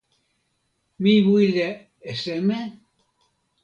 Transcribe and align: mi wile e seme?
mi 1.01 1.13
wile 1.27 1.67
e 2.09 2.11
seme? 2.21 2.59